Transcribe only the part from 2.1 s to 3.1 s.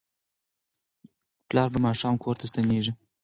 کور ته ستنیږي.